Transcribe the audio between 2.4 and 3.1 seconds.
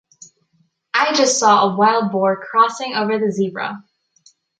crossing